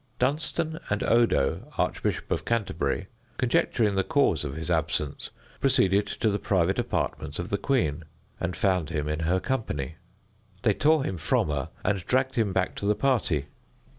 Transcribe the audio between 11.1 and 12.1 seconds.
from her, and